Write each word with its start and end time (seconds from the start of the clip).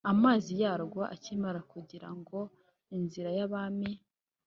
Amazi 0.11 0.51
yarwo 0.63 1.01
akamira 1.15 1.61
kugira 1.71 2.09
ngo 2.17 2.39
inzira 2.97 3.29
y’abami 3.37 3.91